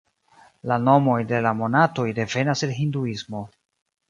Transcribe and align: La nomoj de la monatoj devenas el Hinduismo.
La 0.71 0.77
nomoj 0.85 1.17
de 1.31 1.41
la 1.47 1.51
monatoj 1.59 2.07
devenas 2.21 2.65
el 2.71 2.75
Hinduismo. 2.79 3.45